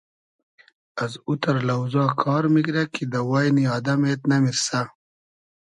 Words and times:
از 1.03 1.13
اوتئر 1.27 1.55
لۆزا 1.69 2.05
کار 2.21 2.43
میگرۂ 2.53 2.83
کی 2.93 3.03
دۂ 3.11 3.19
واینی 3.29 3.65
آدئم 3.75 4.01
اېد 4.07 4.21
نئمیرسۂ 4.29 4.79